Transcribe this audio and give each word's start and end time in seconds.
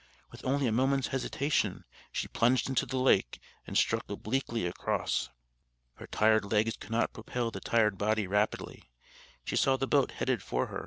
With 0.31 0.43
only 0.43 0.65
a 0.65 0.71
moment's 0.71 1.09
hesitation 1.09 1.85
she 2.11 2.27
plunged 2.27 2.67
into 2.67 2.87
the 2.87 2.97
lake, 2.97 3.39
and 3.67 3.77
struck 3.77 4.03
obliquely 4.09 4.65
across. 4.65 5.29
Her 5.97 6.07
tired 6.07 6.43
legs 6.45 6.75
could 6.75 6.89
not 6.89 7.13
propel 7.13 7.51
the 7.51 7.59
tired 7.59 7.99
body 7.99 8.25
rapidly. 8.25 8.89
She 9.45 9.55
saw 9.55 9.77
the 9.77 9.85
boat 9.85 10.09
headed 10.13 10.41
for 10.41 10.65
her. 10.69 10.79